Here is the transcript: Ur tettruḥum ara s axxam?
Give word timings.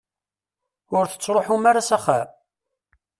Ur 0.97 1.05
tettruḥum 1.07 1.63
ara 1.71 1.87
s 1.87 1.91
axxam? 1.97 2.27